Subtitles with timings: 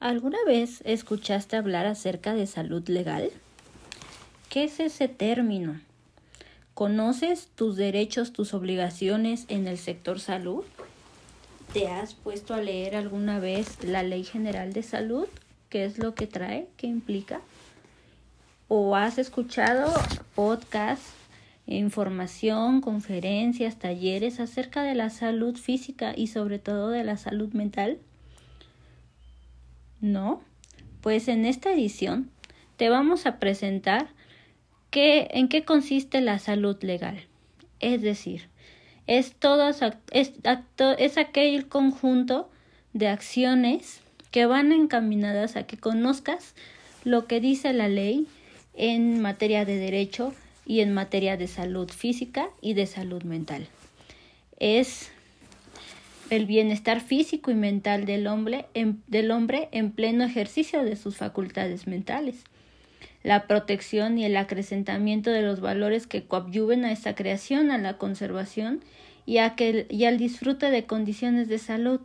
[0.00, 3.32] ¿Alguna vez escuchaste hablar acerca de salud legal?
[4.48, 5.80] ¿Qué es ese término?
[6.72, 10.62] ¿Conoces tus derechos, tus obligaciones en el sector salud?
[11.72, 15.26] ¿Te has puesto a leer alguna vez la Ley General de Salud?
[15.68, 16.68] ¿Qué es lo que trae?
[16.76, 17.40] ¿Qué implica?
[18.68, 19.92] ¿O has escuchado
[20.36, 21.10] podcasts,
[21.66, 27.98] información, conferencias, talleres acerca de la salud física y sobre todo de la salud mental?
[30.00, 30.42] ¿No?
[31.00, 32.30] Pues en esta edición
[32.76, 34.08] te vamos a presentar
[34.90, 37.20] qué, en qué consiste la salud legal.
[37.80, 38.48] Es decir,
[39.06, 39.68] es, todo,
[40.10, 40.32] es,
[40.98, 42.50] es aquel conjunto
[42.92, 46.54] de acciones que van encaminadas a que conozcas
[47.04, 48.26] lo que dice la ley
[48.74, 50.34] en materia de derecho
[50.66, 53.66] y en materia de salud física y de salud mental.
[54.58, 55.10] Es
[56.30, 61.16] el bienestar físico y mental del hombre, en, del hombre en pleno ejercicio de sus
[61.16, 62.44] facultades mentales,
[63.22, 67.98] la protección y el acrecentamiento de los valores que coadyuven a esta creación, a la
[67.98, 68.80] conservación
[69.26, 72.00] y, a que, y al disfrute de condiciones de salud,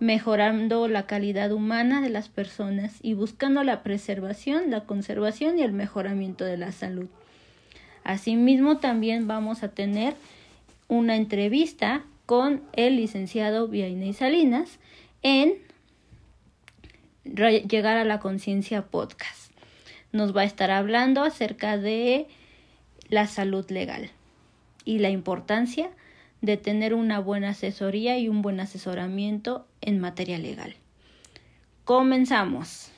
[0.00, 5.72] mejorando la calidad humana de las personas y buscando la preservación, la conservación y el
[5.72, 7.08] mejoramiento de la salud.
[8.02, 10.14] Asimismo, también vamos a tener
[10.88, 14.78] una entrevista con el licenciado Vianney Salinas
[15.24, 15.54] en
[17.24, 19.50] Llegar a la Conciencia Podcast.
[20.12, 22.28] Nos va a estar hablando acerca de
[23.08, 24.12] la salud legal
[24.84, 25.90] y la importancia
[26.40, 30.76] de tener una buena asesoría y un buen asesoramiento en materia legal.
[31.84, 32.89] Comenzamos.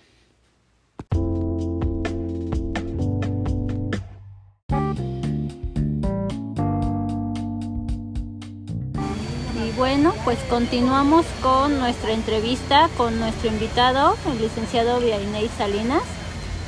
[9.94, 16.00] Bueno, pues continuamos con nuestra entrevista con nuestro invitado, el licenciado Vianey Salinas,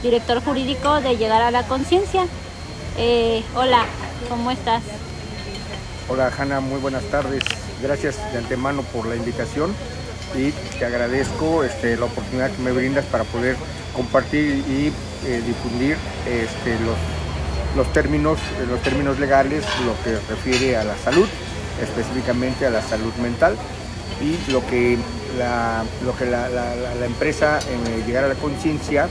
[0.02, 2.26] director jurídico de Llegar a la Conciencia.
[2.98, 3.86] Eh, hola,
[4.28, 4.82] ¿cómo estás?
[6.10, 7.42] Hola Hanna, muy buenas tardes.
[7.82, 9.74] Gracias de antemano por la invitación
[10.36, 13.56] y te agradezco este, la oportunidad que me brindas para poder
[13.96, 14.92] compartir y
[15.26, 15.96] eh, difundir
[16.26, 16.76] este,
[17.74, 21.26] los, términos, los términos legales, lo que refiere a la salud
[21.82, 23.56] específicamente a la salud mental
[24.20, 24.98] y lo que
[25.38, 26.48] la, lo que la,
[27.04, 29.08] empresa en llegar a la conciencia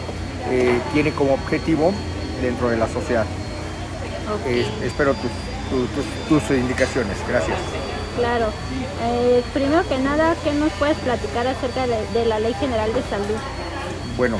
[0.49, 1.93] eh, tiene como objetivo
[2.41, 3.25] dentro de la sociedad.
[4.83, 5.31] espero tus,
[6.29, 7.17] tus, indicaciones.
[7.27, 7.57] Gracias.
[8.17, 8.47] Claro.
[9.03, 13.37] Eh, primero que nada, ¿qué nos puedes platicar acerca de, la Ley General de Salud?
[14.17, 14.37] Bueno,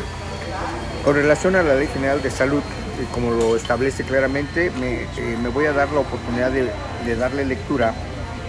[1.03, 5.07] con relación a la Ley General de Salud, eh, como lo establece claramente, me,
[5.38, 6.69] me, voy a dar la oportunidad de,
[7.06, 7.94] de darle lectura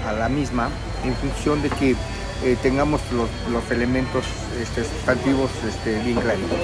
[0.07, 0.69] a la misma
[1.05, 1.97] en función de que
[2.43, 4.25] eh, tengamos los, elementos
[4.61, 6.59] este, sustantivos este, bien claritos.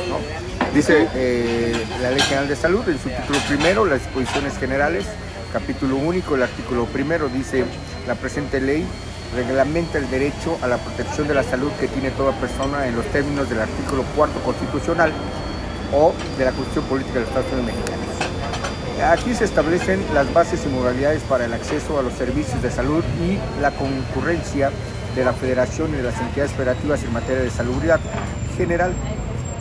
[0.75, 5.07] Dice eh, la Ley General de Salud en su título primero, las disposiciones generales,
[5.53, 7.65] capítulo único, el artículo primero dice
[8.07, 8.87] la presente ley
[9.35, 13.07] reglamenta el derecho a la protección de la salud que tiene toda persona en los
[13.07, 15.13] términos del artículo cuarto constitucional
[15.93, 18.30] o de la Constitución Política del Estado de México.
[19.03, 23.03] Aquí se establecen las bases y modalidades para el acceso a los servicios de salud
[23.19, 24.71] y la concurrencia
[25.17, 27.99] de la Federación y de las entidades federativas en materia de salubridad
[28.59, 28.93] general.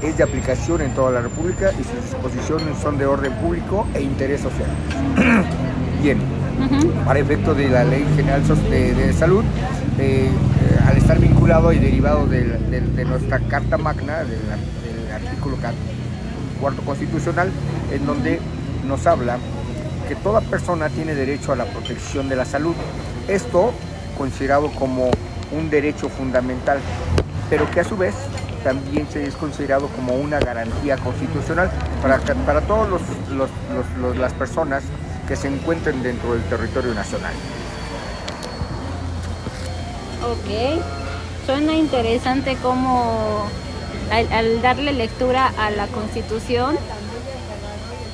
[0.02, 4.02] Es de aplicación en toda la República y sus disposiciones son de orden público e
[4.02, 4.70] interés social.
[6.04, 6.20] Bien,
[7.06, 9.46] para efecto de la Ley General de, Salud,
[10.00, 10.30] eh,
[10.86, 15.58] al estar vinculado y derivado de, nuestra Carta Magna, del, del artículo
[16.60, 17.50] cuarto constitucional,
[17.92, 18.40] en donde
[18.90, 19.38] nos habla
[20.08, 22.76] que toda persona tiene derecho a la protección de la salud.
[23.28, 23.72] Esto
[24.18, 25.12] considerado como
[25.52, 26.80] un derecho fundamental,
[27.50, 28.16] pero que a su vez
[28.64, 32.90] también se es considerado como una garantía constitucional para, para todas
[34.18, 34.84] las personas
[35.28, 37.34] que se encuentren dentro del territorio nacional.
[40.24, 40.82] Ok,
[41.46, 43.48] suena interesante como
[44.12, 46.76] al darle lectura a la constitución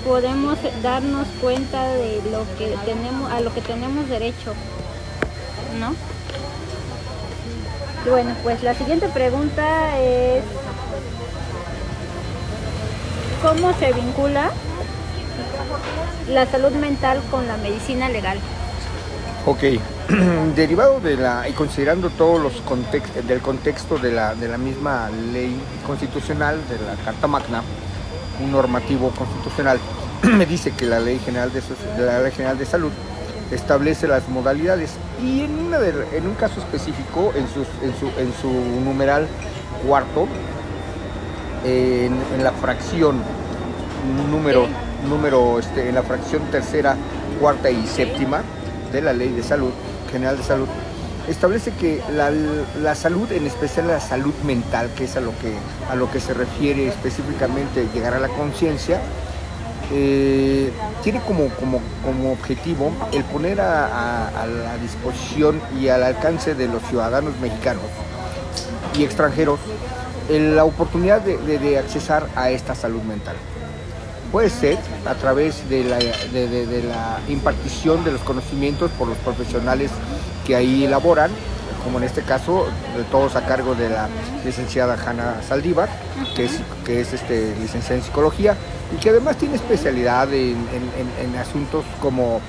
[0.06, 4.54] podemos darnos cuenta de lo que tenemos, a lo que tenemos derecho,
[5.80, 5.94] ¿no?
[8.10, 10.44] bueno, pues la siguiente pregunta es
[13.42, 14.52] ¿cómo se vincula
[16.30, 18.38] la salud mental con la medicina legal?
[19.46, 19.64] Ok,
[20.56, 25.10] derivado de la y considerando todos los contextos del contexto de la, de la misma
[25.32, 25.56] ley
[25.86, 27.64] constitucional de la Carta Magna,
[28.42, 29.80] un normativo constitucional,
[30.24, 31.62] me dice que la Ley General de,
[32.06, 32.92] la Ley General de Salud
[33.52, 34.96] establece las modalidades.
[35.24, 35.78] Y en, una
[36.14, 38.52] en un caso específico, en, en, su, en su
[38.84, 39.28] numeral
[39.86, 40.28] cuarto,
[41.64, 43.22] en, la fracción
[44.30, 44.68] número,
[45.10, 46.96] número este, en la fracción tercera,
[47.40, 48.44] cuarta y séptima
[48.92, 49.72] de la Ley de Salud,
[50.12, 50.68] General de Salud,
[51.28, 55.54] establece que la, salud, en especial la salud mental, que es a lo que,
[55.90, 59.02] a lo que se refiere específicamente llegar a la conciencia,
[59.92, 60.72] eh,
[61.04, 66.82] tiene como, como, como, objetivo el poner a, la disposición y al alcance de los
[66.84, 67.84] ciudadanos mexicanos
[68.98, 69.60] y extranjeros
[70.30, 73.36] la oportunidad de, de, accesar a esta salud mental.
[74.32, 79.92] Puede ser a través de la, de la impartición de los conocimientos por los profesionales
[80.46, 81.32] que ahí elaboran,
[81.84, 82.66] como en este caso,
[83.12, 84.08] todos a cargo de la
[84.44, 85.90] licenciada Hanna Saldívar,
[86.36, 88.56] que es, que es este, licenciada en psicología
[88.96, 90.56] y que además tiene especialidad en,
[91.40, 92.42] asuntos como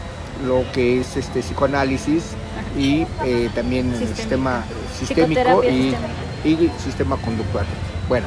[0.46, 2.22] lo que es este psicoanálisis
[2.78, 4.64] y eh, también el sistema
[4.98, 5.94] sistémico y,
[6.44, 7.66] y, sistema conductual.
[8.08, 8.26] Bueno,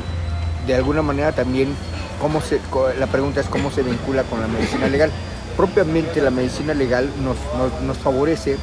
[0.67, 1.73] de alguna manera también
[2.19, 2.59] cómo se,
[2.99, 5.11] la pregunta es cómo se vincula con la medicina legal.
[5.55, 7.37] Propiamente la medicina legal nos,
[7.81, 8.57] nos favorece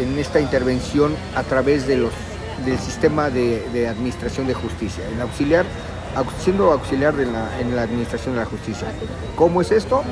[0.00, 2.12] en esta intervención a través de los,
[2.64, 5.64] del sistema de, administración de justicia, en auxiliar,
[6.42, 8.88] siendo auxiliar en la administración de la justicia.
[9.36, 10.02] ¿Cómo es esto?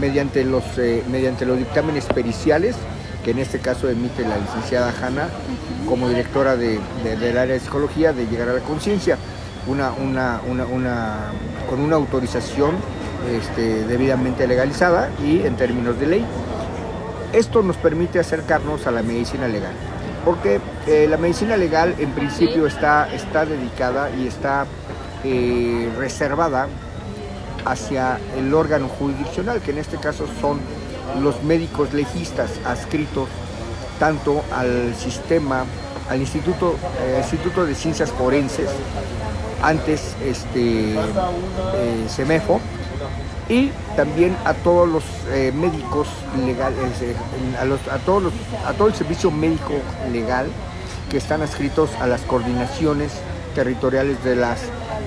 [0.00, 2.76] Mediante los, eh, mediante los dictámenes periciales,
[3.24, 5.28] que en este caso emite la licenciada Hanna
[5.88, 9.16] como directora del área de psicología de llegar a la conciencia,
[9.66, 12.74] con una autorización
[13.30, 16.24] este, debidamente legalizada y en términos de ley.
[17.32, 19.72] Esto nos permite acercarnos a la medicina legal,
[20.22, 24.66] porque eh, la medicina legal en principio está, está dedicada y está
[25.24, 26.68] eh, reservada
[27.64, 30.60] hacia el órgano jurisdiccional, que en este caso son
[31.22, 33.30] los médicos legistas adscritos
[33.98, 35.64] tanto al sistema,
[36.10, 38.68] al Instituto, eh, Instituto de Ciencias Forenses,
[39.62, 40.96] antes este,
[42.08, 42.60] CEMEFO,
[43.52, 46.08] y también a todos los eh, médicos
[46.46, 46.78] legales,
[47.90, 48.32] a, todos
[48.66, 49.74] a todo el servicio médico
[50.10, 50.46] legal
[51.10, 53.12] que están adscritos a las coordinaciones
[53.54, 54.60] territoriales de las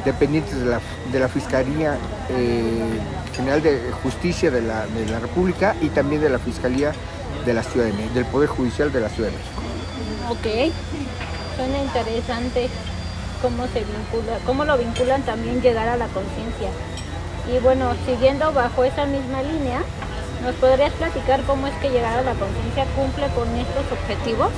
[0.06, 0.80] dependientes de la,
[1.12, 1.98] de la Fiscalía
[2.30, 3.00] eh,
[3.36, 6.92] General de Justicia de la, de la, República y también de la Fiscalía
[7.48, 9.62] de la Ciudad de México, del Poder Judicial de la Ciudad de México.
[10.30, 10.72] Ok,
[11.56, 12.70] suena interesante
[13.42, 16.70] cómo se vincula, cómo lo vinculan también llegar a la conciencia.
[17.54, 19.84] Y bueno, siguiendo bajo esa misma línea,
[20.44, 24.50] ¿nos podrías platicar cómo es que llegar a la conciencia cumple con estos objetivos?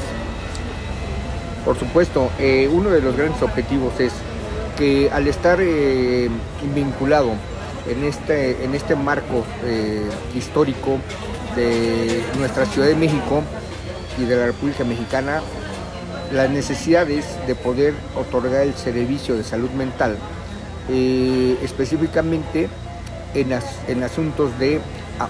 [1.65, 4.13] Por supuesto, eh, uno de los grandes objetivos es
[4.77, 6.29] que al estar eh,
[6.73, 7.31] vinculado
[7.89, 10.97] en este, en este marco eh, histórico
[11.55, 13.43] de nuestra Ciudad de México
[14.17, 15.41] y de la República Mexicana,
[16.31, 20.17] las necesidades de poder otorgar el servicio de salud mental
[20.89, 22.69] eh, específicamente
[23.33, 24.79] en, asuntos de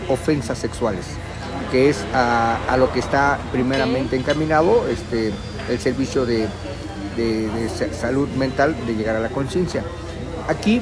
[0.09, 1.05] ofensas sexuales,
[1.71, 5.33] que es a, lo que está primeramente encaminado este,
[5.69, 6.47] el servicio de,
[7.99, 9.83] salud mental de llegar a la conciencia.
[10.47, 10.81] Aquí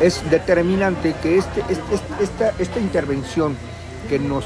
[0.00, 3.56] es determinante que este, este, esta, intervención
[4.08, 4.44] que nos,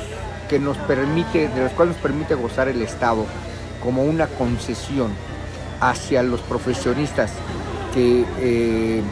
[0.48, 3.24] que nos permite, de las cuales nos permite gozar el Estado
[3.82, 5.10] como una concesión
[5.80, 7.32] hacia los profesionistas
[7.94, 9.02] que eh,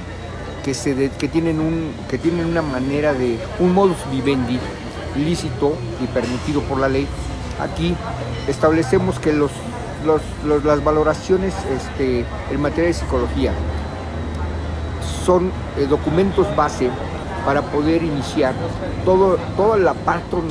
[0.72, 4.58] que, tienen un, que tienen una manera de, un modus vivendi
[5.16, 7.06] lícito y permitido por la ley.
[7.60, 7.94] Aquí
[8.46, 9.50] establecemos que los,
[10.64, 13.52] las valoraciones este, en materia de psicología
[15.24, 16.90] son eh, documentos base
[17.44, 18.54] para poder iniciar
[19.04, 20.42] todo, todo el aparato,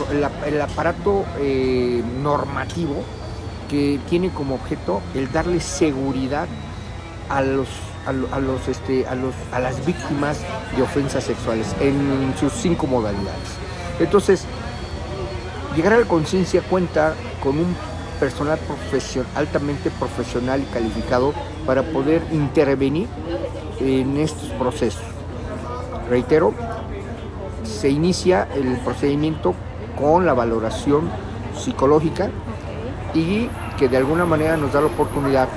[0.46, 3.04] el, aparato eh, normativo
[3.70, 6.48] que tiene como objeto el darle seguridad
[7.30, 7.68] a los
[8.08, 10.40] a, los, este, a, los, a las víctimas
[10.76, 13.58] de ofensas sexuales en sus cinco modalidades.
[14.00, 14.46] Entonces,
[15.76, 17.76] llegar a la conciencia cuenta con un
[18.20, 21.34] personal profesional, altamente profesional y calificado
[21.66, 23.08] para poder intervenir
[23.80, 25.04] en estos procesos.
[26.10, 26.54] Reitero,
[27.64, 29.54] se inicia el procedimiento
[30.00, 31.10] con la valoración
[31.58, 32.30] psicológica
[33.14, 35.48] y que de alguna manera nos da la oportunidad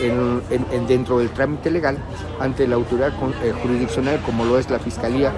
[0.00, 1.98] en, dentro del trámite legal
[2.40, 5.32] ante la autoridad eh, jurisdiccional como lo es la Fiscalía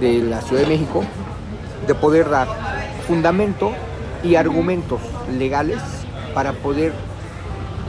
[0.00, 1.04] de la Ciudad de México,
[1.86, 2.48] de poder dar
[3.06, 3.72] fundamento
[4.22, 5.00] y argumentos
[5.38, 5.80] legales
[6.34, 6.92] para poder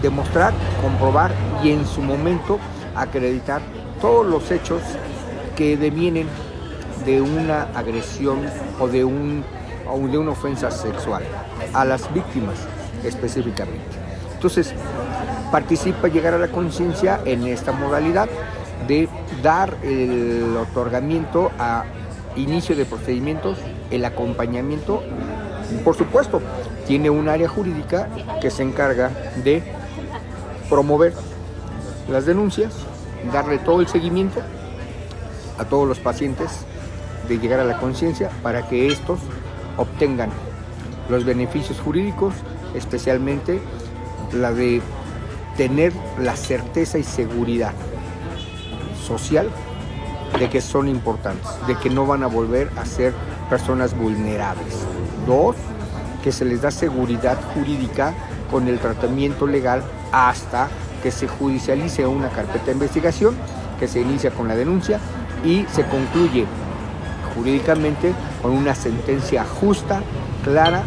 [0.01, 1.31] demostrar, comprobar
[1.63, 2.59] y en su momento
[2.95, 3.61] acreditar
[3.99, 4.81] todos los hechos
[5.55, 6.27] que devienen
[7.05, 8.39] de una agresión
[8.79, 9.43] o de, un,
[9.89, 11.23] o de una ofensa sexual
[11.73, 12.57] a las víctimas
[13.03, 13.97] específicamente.
[14.33, 14.73] Entonces,
[15.51, 18.27] participa llegar a la conciencia en esta modalidad
[18.87, 19.09] de
[19.41, 21.85] dar el otorgamiento a
[22.35, 23.57] inicio de procedimientos,
[23.89, 25.03] el acompañamiento,
[25.83, 26.41] por supuesto,
[26.85, 28.09] tiene un área jurídica
[28.41, 29.11] que se encarga
[29.43, 29.63] de
[30.69, 31.13] promover
[32.09, 32.73] las denuncias,
[33.31, 34.41] darle todo el seguimiento
[35.57, 36.65] a todos los pacientes
[37.27, 39.19] de llegar a la conciencia para que estos
[39.75, 40.29] obtengan
[41.09, 42.33] los beneficios jurídicos,
[42.75, 43.59] especialmente
[44.33, 44.81] la de
[45.57, 47.73] tener la certeza y seguridad
[49.05, 49.49] social
[50.39, 53.13] de que son importantes, de que no van a volver a ser
[53.49, 54.75] personas vulnerables.
[55.25, 55.55] Dos,
[56.23, 58.13] que se les da seguridad jurídica
[58.51, 60.69] con el tratamiento legal hasta
[61.01, 63.35] que se judicialice una carpeta de investigación,
[63.79, 64.99] que se inicia con la denuncia
[65.43, 66.45] y se concluye
[67.35, 70.01] jurídicamente con una sentencia justa,
[70.43, 70.83] clara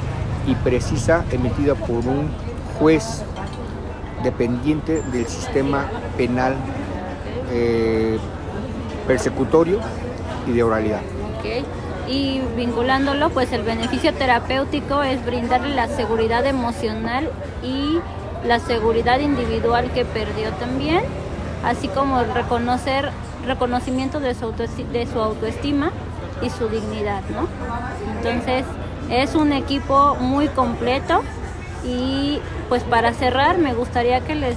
[0.47, 2.31] y precisa emitida por un
[2.79, 3.23] juez
[4.23, 5.87] dependiente del sistema
[6.17, 6.55] penal
[7.53, 8.19] eh,
[9.07, 9.81] persecutorio
[10.47, 11.01] y de oralidad.
[11.39, 11.65] Okay.
[12.09, 17.31] Y vinculándolo, pues el beneficio terapéutico es brindarle la seguridad emocional
[17.63, 18.01] y
[18.47, 21.03] la seguridad individual que perdió también,
[21.65, 23.11] así como reconocer
[23.47, 25.91] reconocimiento de su, de su autoestima
[26.43, 27.49] y su dignidad, ¿no?
[28.17, 28.65] Entonces,
[29.11, 31.23] es un equipo muy completo
[31.85, 34.57] y pues para cerrar me gustaría que les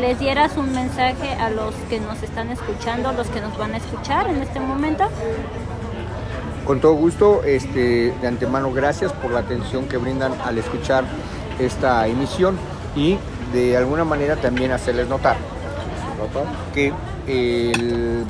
[0.00, 3.78] les dieras un mensaje a los que nos están escuchando, los que nos van a
[3.78, 5.04] escuchar en este momento.
[6.64, 11.02] Con todo gusto, este, de antemano gracias por la atención que brindan al escuchar
[11.58, 12.56] esta emisión
[12.94, 13.18] y
[13.52, 15.36] de alguna manera también hacerles notar
[16.72, 16.92] que
[17.26, 18.24] el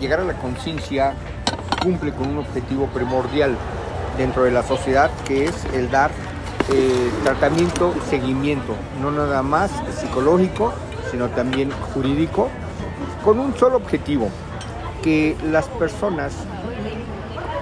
[0.00, 1.14] llegar a la conciencia
[1.82, 3.56] cumple con un objetivo primordial
[4.16, 6.12] dentro de la sociedad que es el dar
[6.72, 10.72] eh, tratamiento seguimiento, no nada más psicológico,
[11.10, 12.48] sino también jurídico,
[13.24, 14.28] con un solo objetivo,
[15.02, 16.32] que las personas,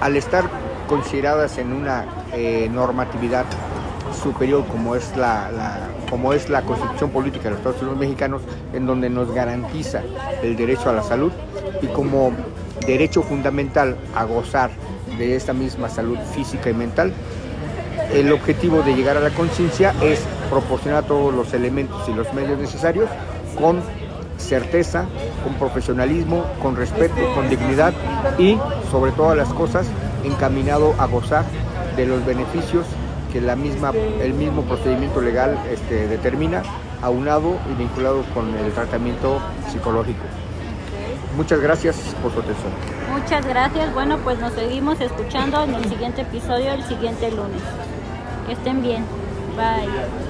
[0.01, 0.49] al estar
[0.87, 3.45] consideradas en una eh, normatividad
[4.23, 5.49] superior como es la,
[6.09, 8.41] como es la Constitución Política de los Estados Unidos Mexicanos,
[8.73, 10.01] en donde nos garantiza
[10.41, 11.31] el derecho a la salud
[11.81, 12.31] y como
[12.85, 14.71] derecho fundamental a gozar
[15.17, 17.13] de esta misma salud física y mental,
[18.13, 22.59] el objetivo de llegar a la conciencia es proporcionar todos los elementos y los medios
[22.59, 23.09] necesarios
[23.59, 23.81] con
[24.37, 25.05] certeza,
[25.43, 27.93] con profesionalismo, con respeto, con dignidad
[28.37, 28.57] y
[28.91, 29.87] sobre todas las cosas
[30.23, 31.45] encaminado a gozar
[31.95, 32.85] de los beneficios
[33.31, 36.63] que la misma, el mismo procedimiento legal este, determina,
[37.01, 39.39] aunado y vinculado con el tratamiento
[39.71, 40.23] psicológico.
[41.35, 42.94] Muchas gracias por su atención.
[43.17, 43.93] Muchas gracias.
[43.93, 47.61] Bueno, pues nos seguimos escuchando en el siguiente episodio el siguiente lunes.
[48.45, 49.05] Que estén bien.
[49.55, 50.24] Bye.